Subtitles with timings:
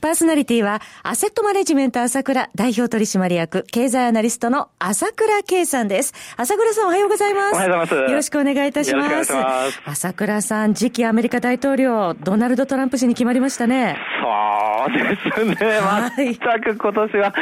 [0.00, 6.14] パーソナリティは、アセットマネジメント朝倉代表取締役、経済アナリストの朝倉慶さんです。
[6.36, 7.54] 朝倉さんおはようございます。
[7.54, 8.10] おはようございます。
[8.10, 9.32] よろしくお願いいたします。
[9.32, 13.96] ます朝倉さん、次期アメリカ大統領、ドナルド・トランプ氏に決まりましたね。
[14.20, 15.70] そうですね。
[15.80, 17.34] はい、全く今年は、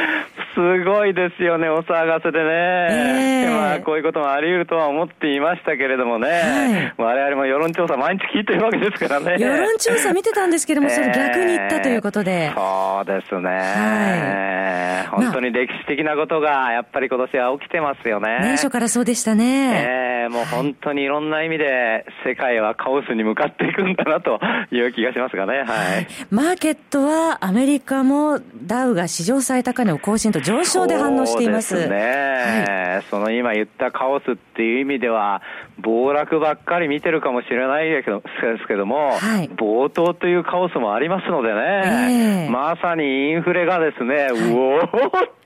[0.55, 2.45] すごいですよね、お騒がせでね。
[2.49, 6.29] えー、まあ、こういうこともあり得るとは思っていましたけれどもね。
[6.29, 9.37] はい、我々も世論調査毎日聞いてるわけですからね。
[9.39, 12.46] 世論調査見てたんですけども、それ逆に言ったということで。
[12.55, 18.39] そうですね、はい、本当に歴史的なことがやっぱり今年は起きてますよね。
[18.43, 19.85] 年初からそうでしたね。
[19.89, 25.65] えー、もう本当にいろんな意味で世界はカオスに向かっていくんだなという気がしますがね。
[25.65, 26.07] はい。
[26.31, 31.69] マーケットはアメリカもダウが史上最高値を更新と上昇で反応しています。
[31.69, 35.43] そうですね、はい、その今言ったカオスっていう意味では、
[35.79, 44.91] 暴落ばっかり見てるかもしれないですけども、はい、暴騰というカオスもありますのでね、えー、まさにインフレがですね、はい、うおーっ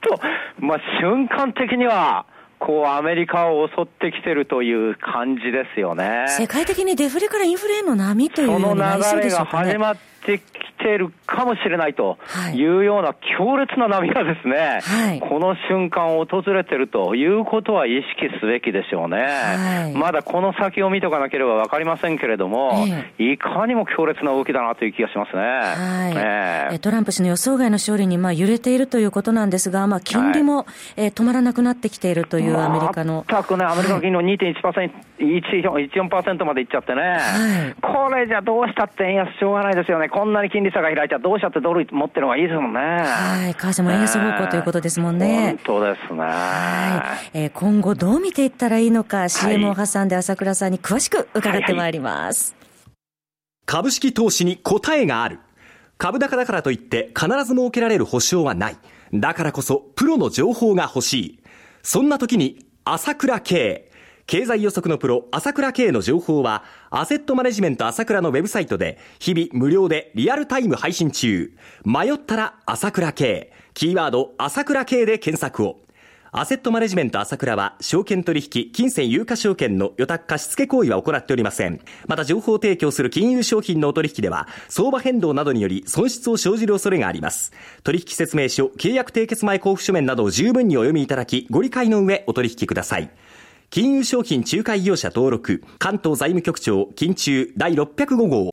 [0.00, 0.20] と、
[0.58, 2.26] まあ、瞬間的には、
[2.60, 6.26] こうアメリカを襲ってきてるという感じですよね。
[6.28, 10.42] 世界的にデフレからインフレへの波というようになりそうでしょうか、ね、その流れが始まってき
[10.82, 12.18] ているかもしれないと
[12.54, 12.64] い。
[12.64, 19.18] うような強烈な波がですね、はい、この瞬間訪れてるということは意識すべきでしょうね。
[19.18, 22.86] はい、まだこの先を見とかなければわかりませんけれども、
[23.18, 25.42] えー、いかにも強烈な動きだなという気がしますね。
[25.42, 26.72] はい。
[26.72, 33.24] えー、トランプ氏の予想外の勝利にまあ揺れているということなんですが、まあ、金利も、はい、えー、止まらなくなってきているというアメリカの。
[33.28, 40.08] 全くね、アメリカの金利の2.1%、14%までいっちゃってね、はい、これじゃどうしたって円安しょうがないですよね。
[40.10, 42.80] こんなに金利差が開いちゃどうしたってドル持ってるのがいいですもんね。
[42.80, 43.54] はい。
[43.54, 45.56] 為替も円安方向ということですもんね。
[45.64, 46.20] 本当ですね。
[46.20, 47.38] はい。
[47.38, 52.54] えー、今後どう見ていったらいいのか、CM を挟んで朝倉さんに詳しく伺ってまいります。
[52.58, 52.96] はいはい、
[53.66, 55.38] 株式投資に答えがある。
[55.96, 58.76] 株高だからといって必ず設けられる保証はない。
[59.12, 61.42] だからこそプロの情報が欲しい。
[61.82, 63.89] そんな時に朝倉慶。
[64.30, 71.52] 経済予測のプロ、朝倉慶の情報は、アセットマネジメント朝倉のウェブサイトで、日々無料でリアルタイム配信中。
[71.84, 73.52] 迷ったら朝倉慶。
[73.74, 75.80] キーワード、朝倉慶で検索を。
[76.30, 81.80] アセットマネジメント朝倉は、証券取引、金銭有価証券の予託貸付行為は行っておりません。
[82.06, 87.50] また、情報提供する金融商品のお取引では、相場変動などにより損失を生じる恐れがあります。
[87.82, 93.10] 取引説明書、契約締結前交付書面などを十分にお読みいただき、ご理解の上、お取引ください。
[93.70, 98.52] 金融商品仲介業者登録、関東財務局長、金中第605号。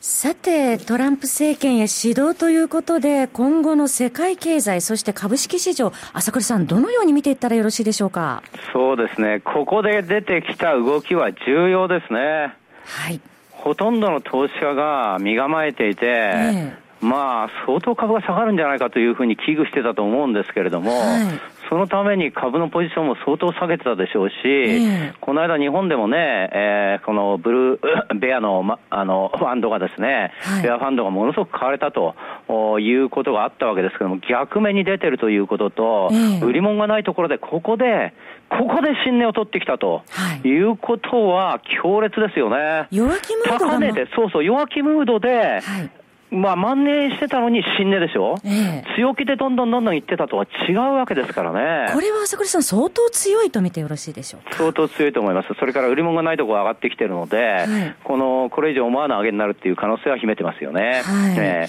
[0.00, 8.40] さて、トランプ政権へ指導ということで、今後の世界経済、そして株式市場、朝倉さん、どのように見ていったらよろしいでしょうか？
[8.72, 12.54] そうですね、ここで出てきた動きは重要ですね。
[12.84, 13.20] はい。
[13.50, 32.14] ほとんどの投資家が身構えていて、えまあ、相当株が下がるんじゃないかというふうに危惧してたと思うんですけれども、はい、そのために株のポジションも相当下げてたでしょうし、えー、この間日本でもね、えー、このブルー、 ベアの、ま、あの、ファンドがですね、はい、ベアファンドがものすごく買われたと
[32.80, 38.14] いうことがあったわけですけども、逆目に出てるということと、えー、売り物がないところで、ここで、
[38.48, 42.88] ここで新値を取ってきたと、はい、いうことは強烈ですよね。
[42.90, 46.03] 弱気ムード高値で、そうそう、弱気ムードで、はい
[46.34, 51.92] まあ、万年してたのに新値でしょ、ええ、強気でどんどんどんどんいってたとは違うわけですからね。
[51.92, 55.48] これは朝倉さん、相当強いと見てよろしいでしょう相当強いと思います。
[55.58, 61.02] それから売り物がないところが上がってきてるので、はい、この、これ以上思わぬ上げになるっていう可能性は秘めてますよね。
[61.04, 61.68] はいえ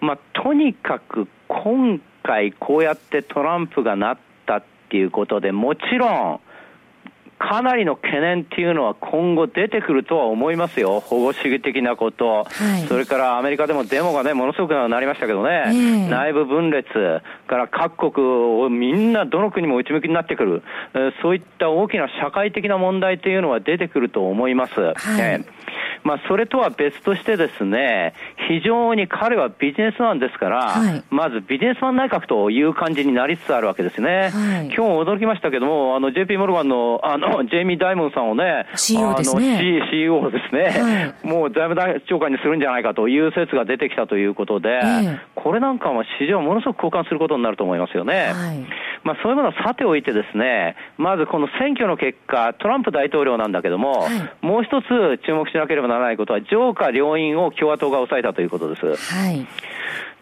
[0.00, 6.40] ー、まあ、とにかく今回こうやってトランプがなったっていうことでもちろん、
[7.48, 11.00] かなりの懸念っていうのは今後出てくるとは思いますよ。
[11.00, 12.44] 保護主義的なこと。
[12.44, 16.88] はい、それからアメリカでもデモがね、ものすごくなりましたけどね、えー、内部分裂
[17.46, 20.62] から各国をみんなどの国も内向きになってくる。
[21.22, 24.80] そういった大きな社会的な問題というのは出てくると思います。
[24.80, 25.44] はい、えー
[26.04, 28.12] まあ、それとは別としてですね、
[28.46, 34.28] 非常に彼はビジネスマンですから、はい、まずビジネスマン内閣という感じになりつつあるわけですね。
[34.28, 39.58] はい、今日驚きましたけども、あの、JP モルガンの、あの、 ジェイミー・ダイモンさんをね、CEO ですね。
[39.58, 48.34] C、CEO ですね、はい、もう財務長官にするんじゃないかという説が出てきたということで、えー、これなんかは市場ものすごく交換することになると思いますよね。
[49.04, 54.86] まあ、そういうものはさておいてですね、まずこの選挙の結果、トランプ大統領なんだけども、はい、もう一つ
[55.26, 59.14] 注目しなければならないことは、上下両院を共和党が抑えたということです。
[59.14, 59.46] はい。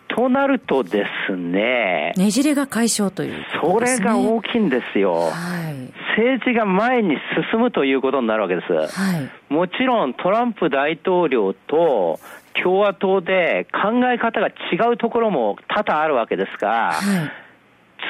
[0.09, 2.13] となるとですね。
[2.17, 5.15] ねじれが解消という、ね、それが大きいんですよ。
[5.15, 5.93] はい。
[6.19, 7.17] 政治が前に
[7.53, 8.73] 進むということになるわけです。
[8.73, 8.87] は
[9.17, 9.31] い。
[9.53, 12.21] もちろんトランプ大統領と
[12.63, 17.42] 共和党で考え方が違うところも多々あるわけですが、はい、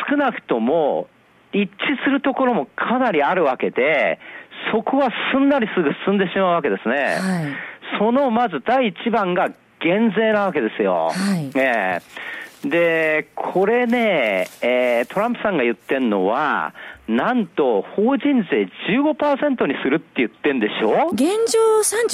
[0.08, 1.08] 少なくとも
[1.52, 1.69] 一致
[2.04, 4.19] するところもかなりあるわけで、
[4.72, 6.94] そこはすんなりすぐ進んでしまうわけですね。
[6.94, 9.50] はい、そのまず第一番が
[9.81, 11.10] 減税なわけですよ。
[11.10, 16.72] はい、えー、で、これね、えー、トランプさんが言ってるのは、
[17.17, 21.11] なんと法人税15%にするって言ってんでしょ？
[21.12, 21.61] 現状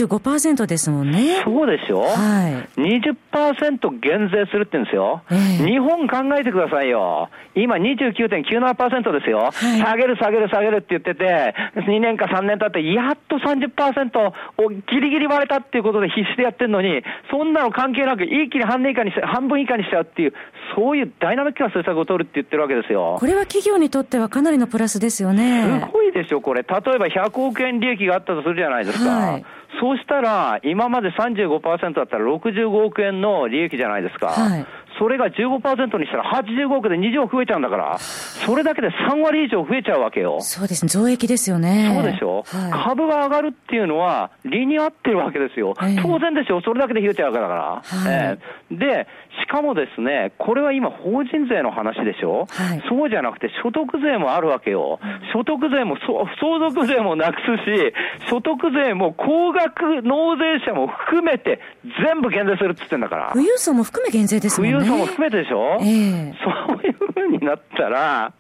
[0.06, 1.43] 35%ですもんね。
[1.45, 2.03] そうでしょ？
[2.03, 2.81] はい。
[2.81, 5.23] 20%減税するって言うんですよ。
[5.31, 7.31] えー、日本考えてくださいよ。
[7.55, 9.53] 今29.97%ですよ、はい。
[9.81, 20.35] 下げる下げる下げるって言ってて、2年か3年経ってやっと30%をギリギリ割れたっていうことで必死でやってるのに、そんなの関係なく一気に半年以下に半分以下にしちゃうっていう、
[20.77, 23.17] そういうダイナミックな政策を取るって言ってるわけですよ。
[23.19, 25.81] これは企業にとってはかなりのプラスですよね。
[25.85, 26.62] すごいでしょ、これ。
[26.62, 29.11] 例えば100億円利益があったとするじゃないですか。
[29.11, 29.44] はい、
[29.81, 34.29] そうしたら、今まで35%だったら65億円の利益じゃないですか。
[34.29, 34.67] はい
[34.99, 40.41] それが15%にしたら85億で20億増えちゃうんだから、それだけで3割以上増えちゃうわけよ。
[40.41, 41.93] そうですね、増益ですよね。
[41.94, 45.75] そうでしょ、はい、株が上がるっていうのは、理に合ってるわけですよ。
[45.81, 47.62] えー、当然でしょ、それだけで増えちゃうわけだから。
[47.62, 48.38] はい、
[48.70, 49.06] えー、で、
[49.41, 54.99] しかもですね、これは今、法人税の話でしょ、はい、そうじゃなくて、所得税もあるわけよ。
[55.32, 55.97] 所得税も
[56.41, 59.57] 相続税もなくすし、所得税も高額
[60.02, 61.60] 納税者も含めて、
[62.05, 63.31] 全部減税するって言ってんだから。
[63.32, 64.78] 富裕層も含め減税ですもんね。
[64.78, 68.32] 富裕層も含めてでしょ、えー、そういうふうになったら、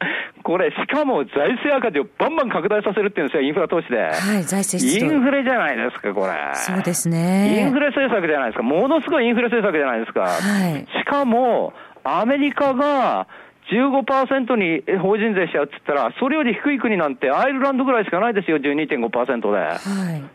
[0.42, 3.98] これ、しかも財政赤字をバンバン拡大させるっていうんですよ、インフラ投資で。
[3.98, 6.32] はい、財政インフレじゃないですか、これ。
[6.54, 7.62] そうですね。
[7.62, 8.62] インフレ政策じゃないですか。
[8.62, 10.20] ものすごいインフレ政策じゃないですか。
[10.20, 10.86] はい。
[10.98, 11.72] しかも、
[12.04, 13.26] アメリカが、
[13.70, 19.76] 15%に法人税しちゃうって言ったら、それより低い国なんてアイルランドぐらいしかないですよ、12.5%で、は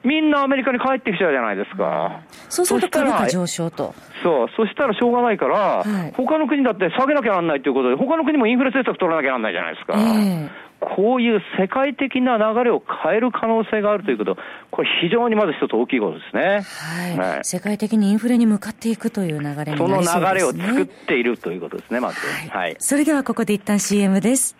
[0.03, 0.07] い。
[0.07, 2.21] みんなアメリカに帰ってきちゃうじゃないですか。
[2.49, 3.93] そうすると株価上昇と。
[4.21, 9.93] そう、そしたらしょうがないから、はい、他の国だって下げなきゃなんないということで、他の国もインフレ政策取らなきゃなんないじゃないですか。
[9.97, 14.37] えーこういう世界的な流れを変える可能性があるということ、
[14.71, 16.61] これ非常にまず一つ大きいことですね。
[16.61, 17.17] はい。
[17.17, 20.05] はい、世界的にインフレに向かっていくという流れになりそうですね。
[20.05, 22.19] その流れを作っているということですね、まず。
[22.27, 22.49] はい。
[22.49, 24.55] はい、それではここで一旦 CM です。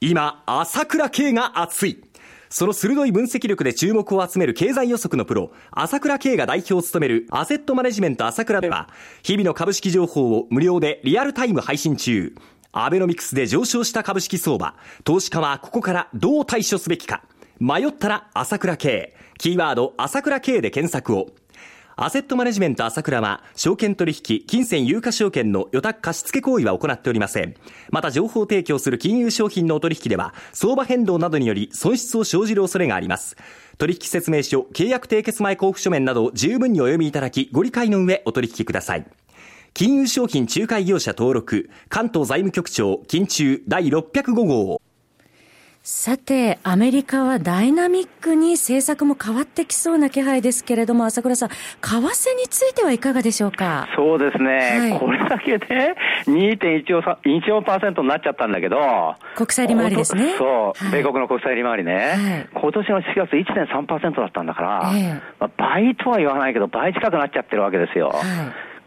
[0.00, 2.02] 今、朝倉慶が熱い。
[2.52, 8.88] その鋭い分析力で注目を集める経済予測のプロ、朝倉慶が代表を務めるアセットマネジメント朝倉では、
[9.22, 12.34] 日々の株式情報を無料でリアルタイム配信中。
[12.72, 17.22] アベノミクスで上昇した株式相場、投資家はここからどう対処すべきか。
[17.58, 19.14] 迷ったら朝倉慶。
[19.38, 21.30] キーワード朝倉慶で検索を。
[21.96, 27.54] アセットマネジメント朝倉は、証券取引、金銭有価証券の予託貸付行為は行っておりません。
[27.90, 33.36] また、情報提供する金融商品のお取引では、相場変動などにより損失を生じる恐れがあります。
[33.76, 39.06] 取引説明書、契約締結前交付書面など十分にお読みいただき、ご理解の上お取引ください。
[39.72, 44.80] 金融商品仲介業者登録、関東財務局長、金中第605号。
[45.82, 51.98] さて、アメリカはダイナミックに政策も変わってきそうな気配ですけれども、朝倉さん、為替
[52.36, 53.88] についてはいかがでしょうか？
[53.96, 58.76] そうですね、はい、これだけで2.14%になっちゃったんだけど、
[59.36, 60.34] 国債利回りですね。
[60.36, 68.14] そう、はい、米国の国債利回りね、はい、今年の4月1.3%だったんだから、えー、まあ、倍とは言わないけど、倍近くなっちゃってるわけですよ。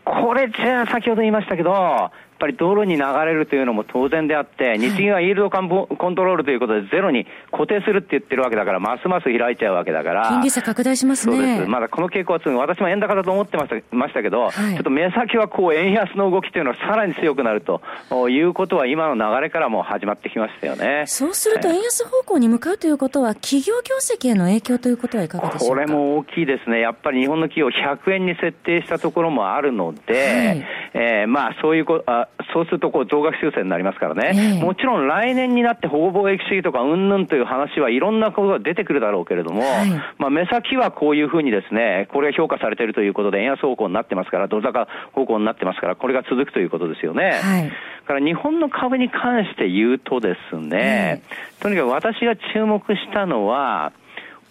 [0.06, 2.12] これじゃあ先ほど言いましたけど、
[2.44, 10.28] ぱり道路に流れるというのも当然であって、日銀はイールドコントロールということでゼロに固定するって言ってるわけだから、ますます開いちゃうわけだから。
[10.28, 11.36] 金利差拡大しますね。
[11.36, 11.70] そうです。
[11.70, 12.34] まだこの傾向は。
[12.34, 17.82] 私も円高だと思ってましたましたけど、はい、ちょっと目先はこう円安の動きというのはさらに強くなると
[18.30, 21.04] いうことは今の流れからも始まってきましたよね。
[21.08, 25.66] そうすると円安方向に向かうということは、企業業績への影響ということはいかがでしょうか？
[25.68, 26.80] これも大きいですね。
[26.80, 30.20] やっぱり日本の企業100円に設定したところもあるので、は
[30.54, 47.40] い、えー、まあそういうこあ、そうするとこう増額修正になりますからね、えー、もちろん来年になって保護貿易主義とかうんぬんという話はいろんなことが出てくるだろうけれども、はい、まあ、目先はこういうふうにですね、これが評価されているということで、円安方向になってますから、ドル高方向になってますから、これが続くということですよね。
[47.42, 47.72] はい、
[48.06, 53.92] から日本の株に関して言うとですね、えー、とにかく私が注目したのは、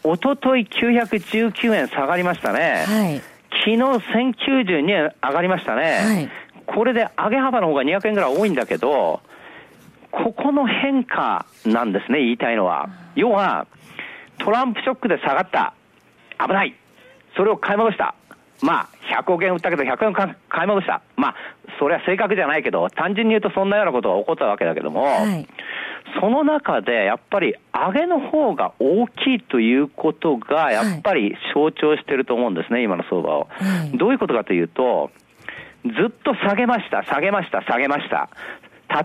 [0.04, 2.84] おととい919円下がりましたね。
[2.86, 3.32] はい。
[3.52, 5.82] 昨日1092円上がりましたね。
[5.82, 6.30] はい、
[6.74, 9.20] これで上げ幅の方が200円ぐらい多いんだけど、
[10.10, 12.88] ここの変化なんですね、言いたいのは。
[13.14, 13.66] 要は、
[14.38, 15.74] トランプショックで下がった。
[16.44, 16.74] 危ない。
[17.36, 18.14] それを買い戻した。
[18.62, 18.88] まあ、
[19.22, 21.02] 100億円売ったけど100円買い戻した。
[21.16, 21.34] まあ、
[21.78, 25.48] それは正確じゃないけど、単純に言うとそんなようなことが起こったわけだけども、はい、
[26.20, 33.48] その中でやっぱり上げの方が大きいということが、やっぱり象徴してると思うんですね、今の相場を。
[33.50, 35.10] はい、どういうことかというと、
[35.84, 38.28] ずっと下げました、下げました、下げました。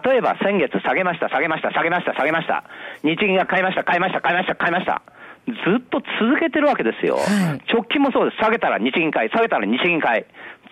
[0.06, 2.64] 例えば先月下げました、下げました、下げました、下げました。
[3.04, 5.02] 日銀が買いました、買いました、買いました、買いました。
[5.48, 7.16] ずっと続けてるわけですよ。
[7.16, 7.22] は
[7.56, 8.38] い、直近もそうです。
[8.38, 10.26] 下げたら日銀買い、下げたら日銀買い。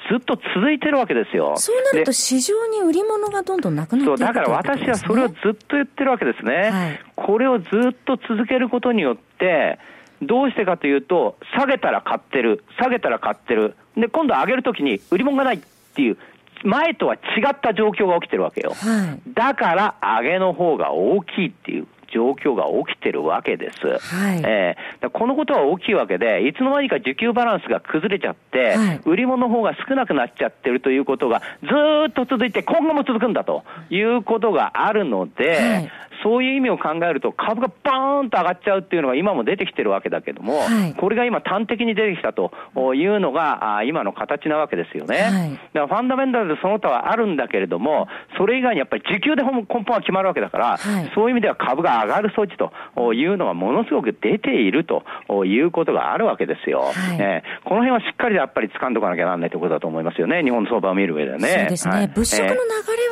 [0.10, 1.56] ずっと続いてるわけですよ。
[1.58, 6.70] そうなると市場に売り物がどんどんなくなっていく、そう、だから私はそれをずっと言ってるわけですね。
[6.72, 9.80] はい、これをずっと続けることによって、
[10.22, 13.76] どうしてかというと、下げたら買ってる、下げたら買ってる。
[13.98, 15.62] で、今度上げるときに売り物がない
[15.96, 16.18] っていう、
[16.64, 17.18] 前とは違
[17.52, 18.72] った状況が起きてるわけよ。
[18.72, 21.88] はい、だから、上げの方が大きいっていう。
[22.16, 23.86] 状況が起きてるわけです。
[23.86, 31.68] はい、えー、このことは大きいわけで、いつの間にか需給バランスが崩れちゃって、はい、売り物の方が少なくなっちゃってるということがず
[32.10, 34.06] っと続いて、今後も続くんだとい。
[34.06, 35.92] うことがあるので、はい。
[36.24, 42.52] そういう意味を考えると、株がバーンと上がっちゃうっていうのが今も出てきてるわけだけども、はい、これが今、端的に出てきたと
[42.96, 45.18] いうのが、今の形なわけですよね。
[45.18, 48.08] はい、だからファンダメンタルでその他はあるんだけれども、
[48.38, 55.04] それ以外にやっぱり時給で根本は決まるわけだから、はい、そういう意味では株が上がる措置というのがものすごく出ていると
[55.46, 56.92] いうことがあるわけですよ。
[57.20, 61.48] えー、この辺はしっかりやっぱり掴んでおかなきゃなんないということだと思いますよね、日本の相場を見る上でね。
[61.48, 62.12] そうですね。
[62.16, 62.58] 物色の流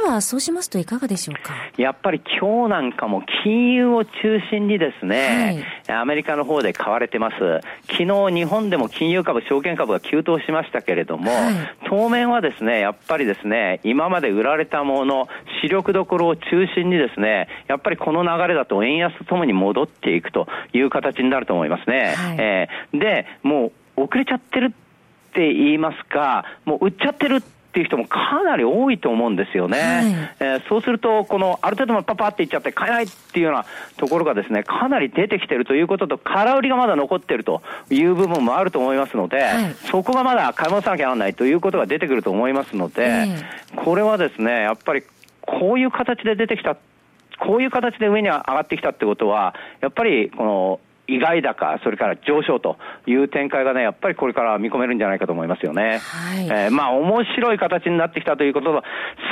[0.05, 1.53] れはそうしますといかがでしょうか？
[1.77, 7.35] やっぱり今日なんかも金融を中心にですね、はい、アメリカの方で買われてます。
[7.91, 11.53] 昨日日本でも金融株、証券株が急騰しましたけれども、はい、
[11.89, 15.27] 当面はですね、やっぱりですね、今まで売られたもの、
[15.61, 22.15] 主力どころを中心にですね、やっぱりこの流れだと円安とともに戻っていくという形になると思いますね。
[22.15, 27.41] はい、えー、で、もう遅れちゃってるって言いますか、もう売っちゃってるっ
[27.73, 29.79] ていう人もかなり多いと思うんですよね。
[29.79, 30.05] はい、
[30.39, 33.65] えー、そうすると、このある程度のパパっていっちゃって買えないっていうような
[33.97, 43.25] ところがですね、かなり出てきてるということと、空売りがまだ残ってるという部分もあると思いますので、はい、そこがまだ買い戻さなきゃならないということが出てくると思いますので、
[43.75, 45.03] これはですね、やっぱり
[45.41, 46.77] こういう形で出てきた
[47.39, 55.99] こういう形で上に上がってきたってことは、やっぱりこの意外高、それから上昇という展開がね、やっぱりこれから見込めるんじゃないかと思いますよね。
[55.99, 58.83] はい、えー、まあ、面白い形になってきたということと、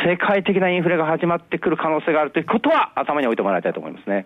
[0.05, 4.25] 世界的なインフレが始まってくる可能性があるということは、頭に置いてもらいたいと思いますね。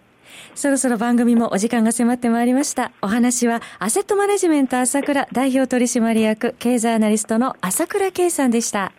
[0.55, 2.91] そろそろ番組もお時間が迫ってまいりました。
[3.03, 8.91] お話は、アセットマネジメント朝倉代表取締役経済アナリストの朝倉圭さんでした。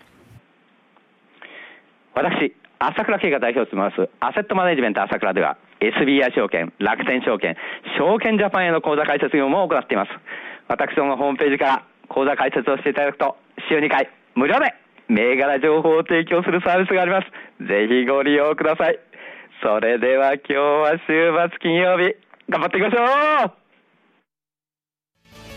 [2.14, 7.56] 私、朝倉慶が代表を務めますアセットマネジメント朝倉では SBI 証券、楽天証券、
[7.99, 10.11] 証券ジャパンへの口座開設業務を行っています。
[10.68, 13.37] 私どものホームページから口座開設をしていただくと
[13.68, 14.75] 週2回無料で
[15.09, 17.28] 銘柄情報を提供するサービスがあります。
[17.61, 18.99] ぜひご利用ください。
[19.62, 22.16] それでは今日は週末金曜日
[22.50, 23.52] 頑張っていきましょう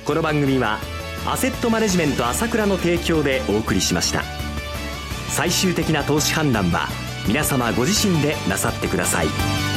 [0.05, 0.79] この番組は
[1.27, 4.23] アセットマネジメント朝倉の提供でお送りしました
[5.29, 9.68] 最終的な投資判断は皆様ご自身でなさってください。